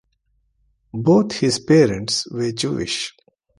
Both 0.95 1.31
his 1.41 1.59
parents 1.59 2.25
were 2.31 2.51
Jewish. 2.51 3.13